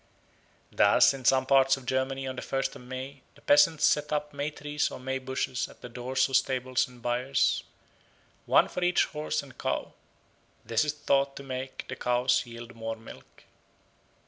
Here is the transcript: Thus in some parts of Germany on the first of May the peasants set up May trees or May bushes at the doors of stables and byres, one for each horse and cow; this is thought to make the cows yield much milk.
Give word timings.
Thus 0.71 1.13
in 1.13 1.25
some 1.25 1.45
parts 1.45 1.77
of 1.77 1.85
Germany 1.85 2.25
on 2.25 2.35
the 2.35 2.41
first 2.41 2.75
of 2.75 2.81
May 2.81 3.21
the 3.35 3.41
peasants 3.41 3.85
set 3.85 4.11
up 4.11 4.33
May 4.33 4.49
trees 4.49 4.89
or 4.89 4.99
May 4.99 5.19
bushes 5.19 5.67
at 5.67 5.81
the 5.81 5.89
doors 5.89 6.27
of 6.27 6.35
stables 6.37 6.87
and 6.87 7.03
byres, 7.03 7.61
one 8.47 8.67
for 8.67 8.83
each 8.83 9.05
horse 9.05 9.43
and 9.43 9.55
cow; 9.59 9.93
this 10.65 10.83
is 10.83 10.93
thought 10.93 11.35
to 11.35 11.43
make 11.43 11.87
the 11.87 11.95
cows 11.95 12.47
yield 12.47 12.75
much 12.75 12.97
milk. 12.97 13.43